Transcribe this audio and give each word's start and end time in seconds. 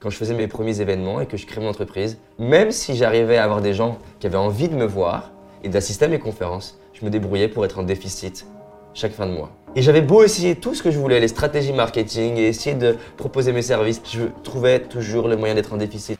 quand 0.00 0.08
je 0.08 0.16
faisais 0.16 0.32
mes 0.32 0.48
premiers 0.48 0.80
événements 0.80 1.20
et 1.20 1.26
que 1.26 1.36
je 1.36 1.46
créais 1.46 1.62
mon 1.62 1.68
entreprise, 1.68 2.18
même 2.38 2.72
si 2.72 2.96
j'arrivais 2.96 3.36
à 3.36 3.44
avoir 3.44 3.60
des 3.60 3.74
gens 3.74 3.98
qui 4.18 4.26
avaient 4.26 4.38
envie 4.38 4.68
de 4.68 4.74
me 4.74 4.86
voir 4.86 5.30
et 5.62 5.68
d'assister 5.68 6.06
à 6.06 6.08
mes 6.08 6.18
conférences, 6.18 6.78
je 6.94 7.04
me 7.04 7.10
débrouillais 7.10 7.48
pour 7.48 7.66
être 7.66 7.78
en 7.78 7.82
déficit 7.82 8.46
chaque 8.94 9.12
fin 9.12 9.26
de 9.26 9.32
mois. 9.32 9.50
Et 9.76 9.82
j'avais 9.82 10.00
beau 10.00 10.24
essayer 10.24 10.56
tout 10.56 10.74
ce 10.74 10.82
que 10.82 10.90
je 10.90 10.98
voulais, 10.98 11.20
les 11.20 11.28
stratégies 11.28 11.74
marketing 11.74 12.38
et 12.38 12.48
essayer 12.48 12.74
de 12.74 12.96
proposer 13.18 13.52
mes 13.52 13.60
services, 13.60 14.00
je 14.10 14.22
trouvais 14.42 14.80
toujours 14.80 15.28
le 15.28 15.36
moyen 15.36 15.54
d'être 15.54 15.74
en 15.74 15.76
déficit. 15.76 16.18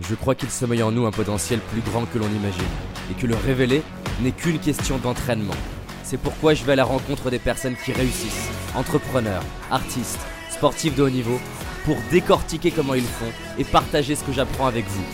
Je 0.00 0.14
crois 0.14 0.36
qu'il 0.36 0.48
sommeille 0.48 0.82
en 0.84 0.92
nous 0.92 1.06
un 1.06 1.10
potentiel 1.10 1.58
plus 1.58 1.80
grand 1.80 2.04
que 2.04 2.18
l'on 2.18 2.28
imagine 2.28 2.62
et 3.10 3.20
que 3.20 3.26
le 3.26 3.34
révéler 3.34 3.82
n'est 4.22 4.30
qu'une 4.30 4.60
question 4.60 4.96
d'entraînement. 4.98 5.54
C'est 6.04 6.18
pourquoi 6.18 6.54
je 6.54 6.64
vais 6.64 6.72
à 6.72 6.76
la 6.76 6.84
rencontre 6.84 7.30
des 7.30 7.38
personnes 7.40 7.74
qui 7.84 7.92
réussissent, 7.92 8.48
entrepreneurs, 8.76 9.42
artistes, 9.70 10.20
sportifs 10.62 10.94
de 10.94 11.02
haut 11.02 11.10
niveau, 11.10 11.40
pour 11.84 11.96
décortiquer 12.12 12.70
comment 12.70 12.94
ils 12.94 13.02
font 13.02 13.32
et 13.58 13.64
partager 13.64 14.14
ce 14.14 14.22
que 14.22 14.30
j'apprends 14.30 14.68
avec 14.68 14.84
vous. 14.84 15.04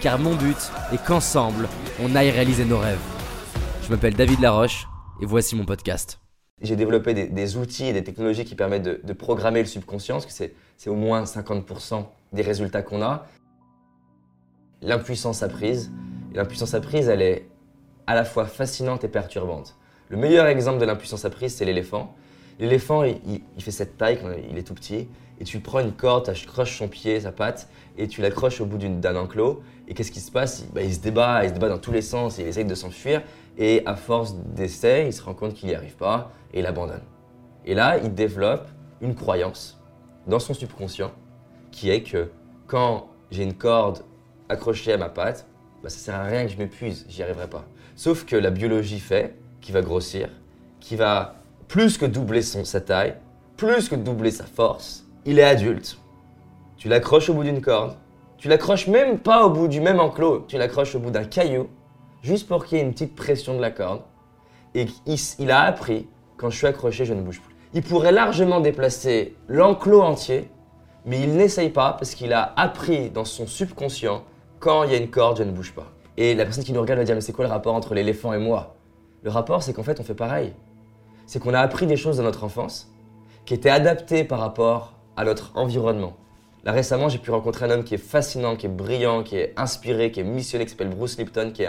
Car 0.00 0.16
mon 0.16 0.36
but 0.36 0.56
est 0.92 1.04
qu'ensemble, 1.04 1.68
on 2.00 2.14
aille 2.14 2.30
réaliser 2.30 2.64
nos 2.64 2.78
rêves. 2.78 3.00
Je 3.82 3.90
m'appelle 3.90 4.14
David 4.14 4.38
Laroche 4.38 4.86
et 5.20 5.26
voici 5.26 5.56
mon 5.56 5.64
podcast. 5.64 6.20
J'ai 6.60 6.76
développé 6.76 7.14
des, 7.14 7.56
outils 7.56 7.86
et 7.86 7.92
des 7.92 8.04
technologies 8.04 8.44
qui 8.44 8.54
permettent 8.54 9.04
de, 9.04 9.12
programmer 9.12 9.58
le 9.58 9.66
subconscient, 9.66 10.20
que 10.20 10.30
c'est 10.30 10.54
au 10.86 10.94
moins 10.94 11.24
50% 11.24 12.04
des 12.32 12.42
résultats 12.42 12.82
qu'on 12.82 13.02
a. 13.02 13.26
L'impuissance 14.82 15.42
apprise. 15.42 15.90
L'impuissance 16.32 16.74
apprise, 16.74 17.08
elle 17.08 17.22
est 17.22 17.48
à 18.06 18.14
la 18.14 18.24
fois 18.24 18.44
fascinante 18.44 19.02
et 19.02 19.08
perturbante. 19.08 19.74
Le 20.10 20.16
meilleur 20.16 20.46
exemple 20.46 20.78
de 20.78 20.84
l'impuissance 20.84 21.24
apprise, 21.24 21.56
c'est 21.56 21.64
l'éléphant. 21.64 22.14
L'éléphant, 22.58 23.04
il, 23.04 23.42
fait 23.58 23.70
cette 23.70 23.96
taille 23.96 24.18
quand 24.20 24.30
il 24.50 24.56
est 24.58 24.62
tout 24.62 24.74
petit, 24.74 25.08
et 25.40 25.44
tu 25.44 25.60
prends 25.60 25.80
une 25.80 25.92
corde, 25.92 26.24
tu 26.24 26.30
accroches 26.30 26.78
son 26.78 26.88
pied, 26.88 27.20
sa 27.20 27.32
patte, 27.32 27.68
et 27.98 28.06
tu 28.06 28.20
l'accroches 28.20 28.60
au 28.60 28.66
bout 28.66 28.78
d'un 28.78 29.16
enclos. 29.16 29.62
Et 29.88 29.94
qu'est-ce 29.94 30.12
qui 30.12 30.20
se 30.20 30.30
passe? 30.30 30.60
Il, 30.60 30.72
bah, 30.72 30.82
il, 30.82 30.94
se 30.94 31.00
débat, 31.00 31.44
il 31.44 31.48
se 31.48 31.54
débat 31.54 31.68
dans 31.68 31.78
tous 31.78 31.92
les 31.92 32.02
sens, 32.02 32.38
il 32.38 32.46
essaye 32.46 32.64
de 32.64 32.74
s'enfuir, 32.74 33.22
et 33.58 33.82
à 33.86 33.96
force 33.96 34.36
d'essais, 34.36 35.06
il 35.06 35.12
se 35.12 35.22
rend 35.22 35.34
compte 35.34 35.54
qu'il 35.54 35.68
n'y 35.68 35.74
arrive 35.74 35.96
pas, 35.96 36.30
et 36.52 36.60
il 36.60 36.66
abandonne. 36.66 37.02
Et 37.64 37.74
là, 37.74 37.98
il 37.98 38.14
développe 38.14 38.68
une 39.00 39.14
croyance 39.14 39.80
dans 40.26 40.38
son 40.38 40.54
subconscient, 40.54 41.10
qui 41.70 41.90
est 41.90 42.02
que 42.02 42.30
quand 42.66 43.08
j'ai 43.30 43.42
une 43.42 43.54
corde 43.54 44.04
accrochée 44.48 44.92
à 44.92 44.98
ma 44.98 45.08
patte, 45.08 45.46
bah, 45.82 45.88
ça 45.88 45.98
sert 45.98 46.14
à 46.14 46.24
rien 46.24 46.44
que 46.44 46.52
je 46.52 46.58
m'épuise, 46.58 47.04
j'y 47.08 47.22
arriverai 47.22 47.48
pas. 47.48 47.64
Sauf 47.96 48.24
que 48.24 48.36
la 48.36 48.50
biologie 48.50 49.00
fait 49.00 49.36
qu'il 49.60 49.74
va 49.74 49.82
grossir, 49.82 50.28
qu'il 50.80 50.98
va 50.98 51.41
plus 51.72 51.96
que 51.96 52.04
doubler 52.04 52.42
son, 52.42 52.66
sa 52.66 52.82
taille, 52.82 53.14
plus 53.56 53.88
que 53.88 53.94
doubler 53.94 54.30
sa 54.30 54.44
force. 54.44 55.06
Il 55.24 55.38
est 55.38 55.42
adulte. 55.42 55.96
Tu 56.76 56.86
l'accroches 56.86 57.30
au 57.30 57.32
bout 57.32 57.44
d'une 57.44 57.62
corde. 57.62 57.96
Tu 58.36 58.48
l'accroches 58.48 58.88
même 58.88 59.18
pas 59.18 59.46
au 59.46 59.48
bout 59.48 59.68
du 59.68 59.80
même 59.80 59.98
enclos. 59.98 60.44
Tu 60.48 60.58
l'accroches 60.58 60.94
au 60.96 60.98
bout 60.98 61.10
d'un 61.10 61.24
caillou, 61.24 61.70
juste 62.20 62.46
pour 62.46 62.66
qu'il 62.66 62.76
y 62.76 62.80
ait 62.82 62.84
une 62.84 62.92
petite 62.92 63.14
pression 63.14 63.56
de 63.56 63.62
la 63.62 63.70
corde. 63.70 64.02
Et 64.74 64.84
il, 65.38 65.50
a 65.50 65.62
appris, 65.62 66.06
quand 66.36 66.50
je 66.50 66.58
suis 66.58 66.66
accroché, 66.66 67.06
je 67.06 67.14
ne 67.14 67.22
bouge 67.22 67.40
plus. 67.40 67.56
Il 67.72 67.82
pourrait 67.82 68.12
largement 68.12 68.60
déplacer 68.60 69.34
l'enclos 69.48 70.02
entier, 70.02 70.50
mais 71.06 71.22
il 71.22 71.32
n'essaye 71.36 71.70
pas 71.70 71.94
parce 71.94 72.14
qu'il 72.14 72.34
a 72.34 72.52
appris 72.58 73.08
dans 73.08 73.24
son 73.24 73.46
subconscient, 73.46 74.24
quand 74.60 74.82
il 74.82 74.92
y 74.92 74.94
a 74.94 74.98
une 74.98 75.08
corde, 75.08 75.38
je 75.38 75.42
ne 75.42 75.52
bouge 75.52 75.72
pas. 75.72 75.90
Et 76.18 76.34
la 76.34 76.44
personne 76.44 76.64
qui 76.64 76.74
nous 76.74 76.82
regarde 76.82 76.98
va 76.98 77.06
dire, 77.06 77.14
mais 77.14 77.22
c'est 77.22 77.32
quoi 77.32 77.46
le 77.46 77.50
rapport 77.50 77.74
entre 77.74 77.94
l'éléphant 77.94 78.34
et 78.34 78.38
moi? 78.38 78.76
Le 79.22 79.30
rapport, 79.30 79.62
c'est 79.62 79.72
qu'en 79.72 79.84
fait, 79.84 80.00
on 80.00 80.04
fait 80.04 80.12
pareil 80.12 80.52
c'est 81.32 81.38
qu'on 81.38 81.54
a 81.54 81.60
appris 81.60 81.86
des 81.86 81.96
choses 81.96 82.18
dans 82.18 82.24
notre 82.24 82.44
enfance 82.44 82.92
qui 83.46 83.54
étaient 83.54 83.70
adaptées 83.70 84.22
par 84.22 84.38
rapport 84.38 84.92
à 85.16 85.24
notre 85.24 85.52
environnement. 85.54 86.12
Là 86.62 86.72
récemment, 86.72 87.08
j'ai 87.08 87.16
pu 87.16 87.30
rencontrer 87.30 87.64
un 87.64 87.70
homme 87.70 87.84
qui 87.84 87.94
est 87.94 88.04
fascinant, 88.06 88.54
qui 88.54 88.66
est 88.66 88.68
brillant, 88.68 89.22
qui 89.22 89.36
est 89.36 89.54
inspiré, 89.56 90.10
qui 90.10 90.20
est 90.20 90.24
missionné, 90.24 90.66
qui 90.66 90.72
s'appelle 90.72 90.90
Bruce 90.90 91.16
Lipton, 91.16 91.52
qui 91.54 91.62
est 91.62 91.68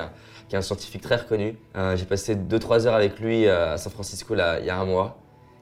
un, 0.53 0.61
scientifique 0.61 1.01
très 1.01 1.15
reconnu. 1.15 1.55
Euh, 1.77 1.95
j'ai 1.95 2.03
passé 2.03 2.35
2-3 2.35 2.87
heures 2.87 2.93
avec 2.93 3.21
lui 3.21 3.45
euh, 3.45 3.75
à 3.75 3.77
San 3.77 3.89
Francisco 3.89 4.35
il 4.35 4.65
y 4.65 4.69
a 4.69 4.77
un 4.77 4.83
mois. 4.83 5.17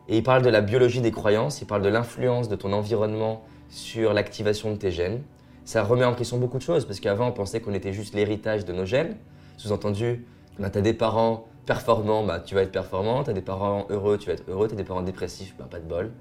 Et 0.10 0.18
il 0.18 0.24
parle 0.24 0.42
de 0.42 0.50
la 0.50 0.62
biologie 0.62 1.02
des 1.02 1.12
croyances, 1.12 1.62
il 1.62 1.68
parle 1.68 1.84
de 1.84 1.90
l'influence 1.90 2.50
de 2.50 2.56
ton 2.56 2.74
environnement 2.74 3.44
sur 3.70 4.14
l'activation 4.14 4.72
de 4.72 4.78
tes 4.78 4.90
gènes. 4.90 5.22
Ça 5.64 5.84
remet 5.84 6.06
en 6.06 6.16
question 6.16 6.40
beaucoup 6.40 6.58
de 6.58 6.64
choses, 6.64 6.86
parce 6.86 7.00
qu'avant 7.00 7.28
on 7.28 7.34
pensait 7.34 7.62
qu'on 7.62 7.76
était 7.76 7.94
juste 7.94 8.16
l'héritage 8.16 8.66
de 8.66 8.74
nos 8.74 8.86
gènes. 8.86 9.16
Sous-entendu, 9.58 10.26
tu 10.58 10.64
as 10.66 10.82
des 10.82 10.94
parents 10.94 11.46
performant, 11.66 12.24
bah, 12.26 12.40
tu 12.40 12.56
vas 12.56 12.64
être 12.64 12.72
performant. 12.72 13.24
Tu 13.24 13.30
as 13.30 13.34
des 13.34 13.42
parents 13.42 13.86
heureux, 13.90 14.18
tu 14.18 14.28
vas 14.28 14.34
être 14.34 14.44
heureux. 14.50 14.68
Tu 14.68 14.74
as 14.74 14.78
des 14.78 14.84
parents 14.84 15.02
dépressifs, 15.02 15.56
bah, 15.58 15.68
pas 15.70 15.80
de 15.80 15.88
bol. 15.88 16.12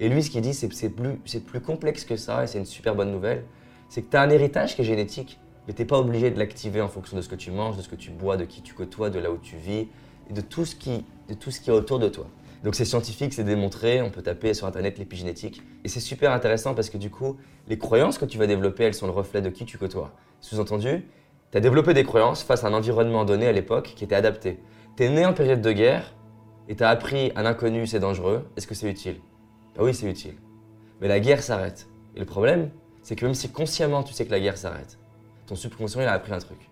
Et 0.00 0.08
lui, 0.08 0.22
ce 0.22 0.30
qu'il 0.30 0.42
dit, 0.42 0.54
c'est 0.54 0.72
c'est 0.72 0.90
plus, 0.90 1.16
plus 1.40 1.60
complexe 1.60 2.04
que 2.04 2.16
ça, 2.16 2.44
et 2.44 2.46
c'est 2.46 2.58
une 2.58 2.66
super 2.66 2.94
bonne 2.94 3.10
nouvelle. 3.10 3.44
C'est 3.88 4.02
que 4.02 4.10
tu 4.10 4.16
as 4.16 4.22
un 4.22 4.30
héritage 4.30 4.76
qui 4.76 4.82
est 4.82 4.84
génétique, 4.84 5.38
mais 5.66 5.74
tu 5.74 5.82
n'es 5.82 5.86
pas 5.86 5.98
obligé 5.98 6.30
de 6.30 6.38
l'activer 6.38 6.80
en 6.80 6.88
fonction 6.88 7.16
de 7.16 7.22
ce 7.22 7.28
que 7.28 7.34
tu 7.34 7.50
manges, 7.50 7.76
de 7.76 7.82
ce 7.82 7.88
que 7.88 7.96
tu 7.96 8.10
bois, 8.10 8.36
de 8.36 8.44
qui 8.44 8.62
tu 8.62 8.74
côtoies, 8.74 9.10
de 9.10 9.18
là 9.18 9.30
où 9.30 9.38
tu 9.38 9.56
vis, 9.56 9.88
et 10.28 10.32
de 10.32 10.40
tout 10.40 10.64
ce 10.64 10.76
qui, 10.76 11.04
de 11.28 11.34
tout 11.34 11.50
ce 11.50 11.60
qui 11.60 11.70
est 11.70 11.72
autour 11.72 11.98
de 11.98 12.08
toi. 12.08 12.26
Donc 12.64 12.74
c'est 12.74 12.84
scientifique, 12.84 13.32
c'est 13.32 13.44
démontré, 13.44 14.02
on 14.02 14.10
peut 14.10 14.22
taper 14.22 14.52
sur 14.54 14.66
internet 14.66 14.98
l'épigénétique. 14.98 15.62
Et 15.84 15.88
c'est 15.88 16.00
super 16.00 16.32
intéressant 16.32 16.74
parce 16.74 16.90
que 16.90 16.98
du 16.98 17.10
coup, 17.10 17.36
les 17.68 17.78
croyances 17.78 18.18
que 18.18 18.24
tu 18.24 18.38
vas 18.38 18.46
développer, 18.46 18.84
elles 18.84 18.94
sont 18.94 19.06
le 19.06 19.12
reflet 19.12 19.40
de 19.40 19.50
qui 19.50 19.64
tu 19.64 19.78
côtoies. 19.78 20.12
Sous-entendu, 20.40 21.06
tu 21.52 21.58
as 21.58 21.60
développé 21.60 21.94
des 21.94 22.04
croyances 22.04 22.42
face 22.42 22.64
à 22.64 22.68
un 22.68 22.72
environnement 22.72 23.24
donné 23.24 23.46
à 23.46 23.52
l'époque 23.52 23.92
qui 23.94 24.04
était 24.04 24.14
adapté. 24.14 24.58
T'es 24.96 25.10
né 25.10 25.26
en 25.26 25.34
période 25.34 25.60
de 25.60 25.72
guerre 25.72 26.14
et 26.68 26.76
t'as 26.76 26.88
appris 26.88 27.30
à 27.36 27.42
l'inconnu 27.42 27.86
c'est 27.86 28.00
dangereux, 28.00 28.48
est-ce 28.56 28.66
que 28.66 28.74
c'est 28.74 28.88
utile? 28.88 29.20
Bah 29.76 29.82
oui, 29.84 29.92
c'est 29.92 30.10
utile. 30.10 30.36
Mais 31.02 31.08
la 31.08 31.20
guerre 31.20 31.42
s'arrête. 31.42 31.86
Et 32.14 32.18
le 32.18 32.24
problème, 32.24 32.70
c'est 33.02 33.14
que 33.14 33.26
même 33.26 33.34
si 33.34 33.50
consciemment 33.50 34.02
tu 34.02 34.14
sais 34.14 34.24
que 34.24 34.30
la 34.30 34.40
guerre 34.40 34.56
s'arrête, 34.56 34.98
ton 35.46 35.54
subconscient 35.54 36.00
il 36.00 36.06
a 36.06 36.14
appris 36.14 36.32
un 36.32 36.38
truc. 36.38 36.70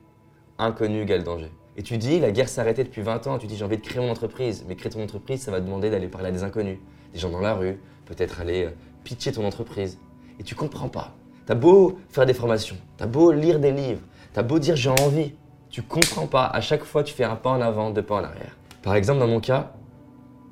Inconnu 0.57 1.03
égale 1.03 1.23
danger. 1.23 1.51
Et 1.77 1.83
tu 1.83 1.99
dis, 1.99 2.19
la 2.19 2.31
guerre 2.31 2.49
s'est 2.49 2.63
arrêtée 2.63 2.83
depuis 2.83 3.03
20 3.03 3.27
ans, 3.27 3.37
tu 3.37 3.47
dis 3.47 3.59
j'ai 3.59 3.65
envie 3.67 3.77
de 3.77 3.83
créer 3.83 4.01
mon 4.01 4.11
entreprise. 4.11 4.65
Mais 4.67 4.75
créer 4.75 4.91
ton 4.91 5.03
entreprise, 5.03 5.43
ça 5.43 5.51
va 5.51 5.61
demander 5.61 5.91
d'aller 5.91 6.09
parler 6.09 6.29
à 6.29 6.33
des 6.33 6.45
inconnus, 6.45 6.79
des 7.13 7.19
gens 7.19 7.29
dans 7.29 7.41
la 7.41 7.53
rue, 7.53 7.79
peut-être 8.07 8.41
aller 8.41 8.65
euh, 8.65 8.71
pitcher 9.05 9.33
ton 9.33 9.45
entreprise. 9.47 9.99
Et 10.41 10.45
tu 10.45 10.55
comprends 10.55 10.89
pas. 10.89 11.15
T'as 11.45 11.57
beau 11.57 11.99
faire 12.09 12.25
des 12.25 12.33
formations, 12.33 12.79
t'as 12.97 13.07
beau 13.07 13.33
lire 13.33 13.61
des 13.61 13.71
livres, 13.71 14.01
t'as 14.33 14.43
beau 14.43 14.59
dire 14.59 14.77
j'ai 14.77 14.89
envie, 14.89 15.35
tu 15.75 15.83
comprends 15.83 16.29
pas. 16.29 16.47
À 16.47 16.61
chaque 16.61 16.85
fois, 16.85 17.03
tu 17.03 17.13
fais 17.13 17.25
un 17.25 17.35
pas 17.35 17.51
en 17.51 17.61
avant, 17.61 17.91
deux 17.91 18.01
pas 18.01 18.15
en 18.15 18.23
arrière. 18.23 18.57
Par 18.81 18.95
exemple, 18.95 19.19
dans 19.19 19.27
mon 19.27 19.41
cas, 19.41 19.73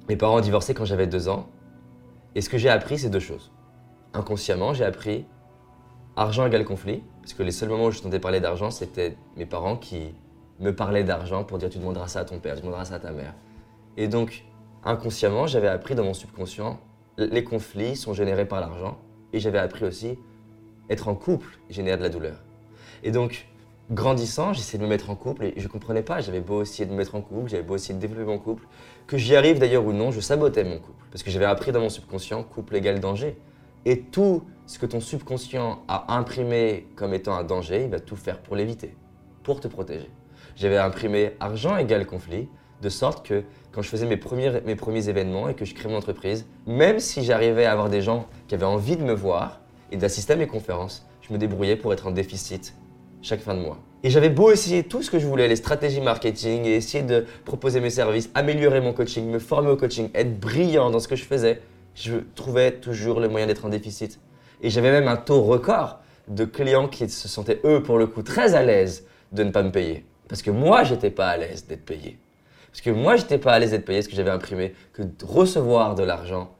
mes 0.08 0.16
parents 0.16 0.38
ont 0.38 0.40
divorcé 0.40 0.74
quand 0.74 0.84
j'avais 0.84 1.06
deux 1.06 1.28
ans. 1.28 1.46
Et 2.34 2.40
ce 2.40 2.48
que 2.48 2.58
j'ai 2.58 2.68
appris, 2.68 2.98
c'est 2.98 3.08
deux 3.08 3.20
choses. 3.20 3.52
Inconsciemment, 4.14 4.74
j'ai 4.74 4.84
appris 4.84 5.24
argent 6.16 6.44
égale 6.44 6.64
conflit. 6.64 7.04
Parce 7.20 7.34
que 7.34 7.44
les 7.44 7.52
seuls 7.52 7.68
moments 7.68 7.84
où 7.84 7.90
je 7.92 7.98
t'entendais 7.98 8.18
parler 8.18 8.40
d'argent, 8.40 8.72
c'était 8.72 9.16
mes 9.36 9.46
parents 9.46 9.76
qui 9.76 10.12
me 10.58 10.74
parlaient 10.74 11.04
d'argent 11.04 11.44
pour 11.44 11.58
dire 11.58 11.70
tu 11.70 11.78
demanderas 11.78 12.08
ça 12.08 12.18
à 12.18 12.24
ton 12.24 12.40
père, 12.40 12.56
tu 12.56 12.62
demanderas 12.62 12.86
ça 12.86 12.96
à 12.96 12.98
ta 12.98 13.12
mère. 13.12 13.34
Et 13.96 14.08
donc, 14.08 14.44
inconsciemment, 14.82 15.46
j'avais 15.46 15.68
appris 15.68 15.94
dans 15.94 16.02
mon 16.02 16.14
subconscient, 16.14 16.80
les 17.16 17.44
conflits 17.44 17.94
sont 17.94 18.12
générés 18.12 18.46
par 18.46 18.58
l'argent. 18.58 18.98
Et 19.32 19.38
j'avais 19.38 19.60
appris 19.60 19.84
aussi, 19.84 20.18
être 20.90 21.06
en 21.06 21.14
couple 21.14 21.60
génère 21.70 21.96
de 21.96 22.02
la 22.02 22.08
douleur. 22.08 22.42
Et 23.04 23.12
donc, 23.12 23.46
grandissant, 23.90 24.52
j'essayais 24.52 24.78
de 24.78 24.84
me 24.84 24.88
mettre 24.88 25.10
en 25.10 25.16
couple 25.16 25.44
et 25.44 25.54
je 25.56 25.64
ne 25.64 25.68
comprenais 25.68 26.02
pas. 26.02 26.20
J'avais 26.20 26.40
beau 26.40 26.62
essayer 26.62 26.86
de 26.86 26.92
me 26.92 26.96
mettre 26.96 27.14
en 27.14 27.20
couple, 27.20 27.50
j'avais 27.50 27.62
beau 27.62 27.76
essayer 27.76 27.94
de 27.94 28.00
développer 28.00 28.24
mon 28.24 28.38
couple. 28.38 28.66
Que 29.06 29.18
j'y 29.18 29.36
arrive 29.36 29.58
d'ailleurs 29.58 29.84
ou 29.84 29.92
non, 29.92 30.10
je 30.10 30.20
sabotais 30.20 30.64
mon 30.64 30.78
couple. 30.78 31.04
Parce 31.10 31.22
que 31.22 31.30
j'avais 31.30 31.44
appris 31.44 31.72
dans 31.72 31.80
mon 31.80 31.90
subconscient 31.90 32.42
couple 32.42 32.76
égale 32.76 33.00
danger. 33.00 33.36
Et 33.84 34.00
tout 34.00 34.44
ce 34.66 34.78
que 34.78 34.86
ton 34.86 35.00
subconscient 35.00 35.82
a 35.88 36.16
imprimé 36.16 36.86
comme 36.94 37.14
étant 37.14 37.34
un 37.34 37.44
danger, 37.44 37.84
il 37.84 37.90
va 37.90 38.00
tout 38.00 38.16
faire 38.16 38.38
pour 38.38 38.56
l'éviter, 38.56 38.94
pour 39.42 39.60
te 39.60 39.68
protéger. 39.68 40.10
J'avais 40.54 40.78
imprimé 40.78 41.32
argent 41.40 41.76
égale 41.76 42.06
conflit, 42.06 42.48
de 42.80 42.88
sorte 42.88 43.26
que 43.26 43.44
quand 43.70 43.80
je 43.80 43.88
faisais 43.88 44.06
mes 44.06 44.16
premiers, 44.16 44.60
mes 44.62 44.76
premiers 44.76 45.08
événements 45.08 45.48
et 45.48 45.54
que 45.54 45.64
je 45.64 45.74
créais 45.74 45.90
mon 45.90 45.96
entreprise, 45.96 46.46
même 46.66 46.98
si 46.98 47.24
j'arrivais 47.24 47.64
à 47.64 47.72
avoir 47.72 47.88
des 47.88 48.02
gens 48.02 48.26
qui 48.48 48.54
avaient 48.54 48.64
envie 48.64 48.96
de 48.96 49.04
me 49.04 49.14
voir 49.14 49.60
et 49.90 49.96
d'assister 49.96 50.32
à 50.32 50.36
mes 50.36 50.46
conférences, 50.46 51.06
je 51.22 51.32
me 51.32 51.38
débrouillais 51.38 51.76
pour 51.76 51.92
être 51.92 52.06
en 52.06 52.10
déficit 52.10 52.74
chaque 53.22 53.40
fin 53.40 53.54
de 53.54 53.60
mois. 53.60 53.78
Et 54.04 54.10
j'avais 54.10 54.30
beau 54.30 54.50
essayer 54.50 54.82
tout 54.82 55.02
ce 55.02 55.10
que 55.10 55.18
je 55.18 55.26
voulais, 55.26 55.46
les 55.46 55.56
stratégies 55.56 56.00
marketing, 56.00 56.64
et 56.64 56.74
essayer 56.74 57.04
de 57.04 57.24
proposer 57.44 57.80
mes 57.80 57.90
services, 57.90 58.30
améliorer 58.34 58.80
mon 58.80 58.92
coaching, 58.92 59.30
me 59.30 59.38
former 59.38 59.70
au 59.70 59.76
coaching, 59.76 60.10
être 60.14 60.40
brillant 60.40 60.90
dans 60.90 60.98
ce 60.98 61.06
que 61.06 61.14
je 61.14 61.24
faisais, 61.24 61.62
je 61.94 62.16
trouvais 62.34 62.72
toujours 62.72 63.20
le 63.20 63.28
moyen 63.28 63.46
d'être 63.46 63.64
en 63.64 63.68
déficit. 63.68 64.18
Et 64.60 64.70
j'avais 64.70 64.90
même 64.90 65.08
un 65.08 65.16
taux 65.16 65.42
record 65.42 66.00
de 66.28 66.44
clients 66.44 66.88
qui 66.88 67.08
se 67.08 67.28
sentaient, 67.28 67.60
eux, 67.64 67.82
pour 67.82 67.98
le 67.98 68.06
coup, 68.06 68.22
très 68.22 68.54
à 68.54 68.62
l'aise 68.62 69.06
de 69.30 69.44
ne 69.44 69.50
pas 69.50 69.62
me 69.62 69.70
payer. 69.70 70.04
Parce 70.28 70.42
que 70.42 70.50
moi, 70.50 70.82
j'étais 70.82 71.10
pas 71.10 71.28
à 71.28 71.36
l'aise 71.36 71.66
d'être 71.66 71.84
payé. 71.84 72.18
Parce 72.72 72.80
que 72.80 72.90
moi, 72.90 73.16
j'étais 73.16 73.38
pas 73.38 73.52
à 73.52 73.58
l'aise 73.58 73.70
d'être 73.70 73.84
payé, 73.84 73.98
parce 74.00 74.08
que 74.08 74.16
j'avais 74.16 74.30
imprimé 74.30 74.74
que 74.92 75.02
recevoir 75.24 75.94
de 75.94 76.02
l'argent, 76.02 76.54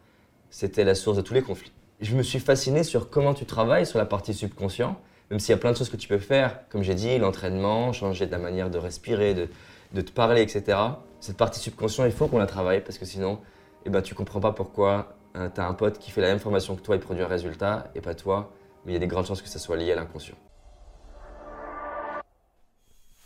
c'était 0.51 0.85
la 0.85 0.95
source 0.95 1.17
de 1.17 1.23
tous 1.23 1.35
les 1.35 1.43
conflits. 1.43 1.73
Je 2.01 2.15
me 2.15 2.23
suis 2.23 2.39
fasciné 2.39 2.85
sur 2.85 3.11
comment 3.11 3.35
tu 3.35 3.47
travailles 3.47 3.87
sur 3.87 3.99
la 3.99 4.05
partie 4.05 4.35
subconscient 4.35 4.97
même 5.33 5.41
s'il 5.41 5.49
y 5.49 5.55
a 5.55 5.57
plein 5.57 5.73
de 5.73 5.77
choses 5.79 5.89
que 5.89 5.97
tu 5.97 6.09
peux 6.09 6.19
faire, 6.19 6.61
comme 6.69 6.83
j'ai 6.83 6.95
dit, 6.95 7.17
l'entraînement, 7.17 7.95
changer 7.95 8.27
la 8.27 8.37
manière 8.37 8.69
de 8.69 8.77
respirer, 8.77 9.33
de, 9.33 10.01
te 10.03 10.13
parler, 10.13 10.43
etc. 10.43 10.79
Cette 11.21 11.39
partie 11.39 11.59
subconsciente, 11.59 12.07
il 12.07 12.13
faut 12.13 12.29
qu'on 12.29 12.39
la 12.39 12.45
travaille 12.45 12.85
parce 12.85 12.99
que 12.99 13.07
sinon, 13.07 13.41
eh 13.87 13.91
ben, 13.91 14.03
tu 14.03 14.15
comprends 14.15 14.41
pas 14.41 14.53
pourquoi 14.53 15.17
euh, 15.37 15.49
t'as 15.53 15.67
un 15.67 15.73
pote 15.73 15.99
qui 15.99 16.11
fait 16.11 16.21
la 16.21 16.29
même 16.29 16.39
formation 16.39 16.77
que 16.77 16.83
toi, 16.83 16.97
il 16.97 17.01
produit 17.01 17.23
un 17.23 17.29
résultat, 17.29 17.91
et 17.95 18.03
pas 18.03 18.15
toi, 18.15 18.53
mais 18.85 18.93
il 18.93 18.95
y 18.95 18.97
a 18.97 18.99
des 18.99 19.07
grandes 19.07 19.25
chances 19.25 19.41
que 19.41 19.49
ça 19.49 19.59
soit 19.59 19.79
lié 19.79 19.93
à 19.93 19.95
l'inconscient. 19.95 20.37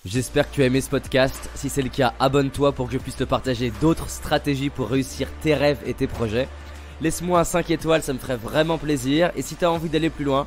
J'espère 0.05 0.49
que 0.49 0.55
tu 0.55 0.63
as 0.63 0.67
aimé 0.67 0.81
ce 0.81 0.91
podcast. 0.91 1.51
Si 1.57 1.69
c'est 1.69 1.83
le 1.83 1.89
cas, 1.89 2.15
abonne-toi 2.21 2.71
pour 2.71 2.87
que 2.87 2.93
je 2.93 2.99
puisse 2.99 3.17
te 3.17 3.25
partager 3.25 3.73
d'autres 3.81 4.11
stratégies 4.11 4.71
pour 4.71 4.91
réussir 4.91 5.27
tes 5.43 5.57
rêves 5.57 5.81
et 5.85 5.95
tes 5.95 6.07
projets. 6.07 6.47
Laisse-moi 7.01 7.41
un 7.41 7.45
5 7.45 7.69
étoiles, 7.73 8.03
ça 8.05 8.13
me 8.13 8.19
ferait 8.19 8.37
vraiment 8.37 8.79
plaisir. 8.79 9.33
Et 9.35 9.43
si 9.43 9.57
tu 9.57 9.65
as 9.65 9.73
envie 9.73 9.89
d'aller 9.89 10.09
plus 10.09 10.25
loin, 10.25 10.47